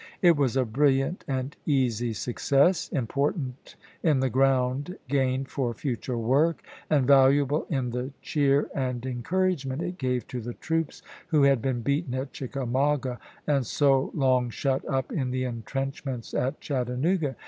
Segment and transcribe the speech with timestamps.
[0.23, 6.17] It was a brilliant and easy success, im portant in the ground gained for future
[6.17, 11.61] work, and valuable in the cheer and encouragement it gave to the troops who had
[11.61, 17.35] been beaten at Chickamauga and so long shut up in the intrenchments at Chat tanooga.